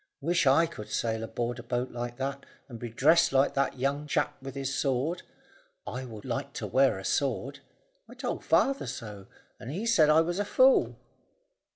"Wish 0.19 0.47
I 0.47 0.65
could 0.65 0.89
sail 0.89 1.21
aboard 1.23 1.59
a 1.59 1.61
boat 1.61 1.91
like 1.91 2.17
that, 2.17 2.43
and 2.67 2.79
be 2.79 2.89
dressed 2.89 3.31
like 3.31 3.53
that 3.53 3.77
young 3.77 4.07
chap 4.07 4.35
with 4.41 4.55
his 4.55 4.73
sword. 4.73 5.21
I 5.85 6.05
would 6.05 6.25
like 6.25 6.53
to 6.53 6.65
wear 6.65 6.97
a 6.97 7.05
sword. 7.05 7.59
I 8.09 8.15
told 8.15 8.43
father 8.43 8.87
so, 8.87 9.27
and 9.59 9.69
he 9.69 9.85
said 9.85 10.09
I 10.09 10.21
was 10.21 10.39
a 10.39 10.43
fool." 10.45 10.97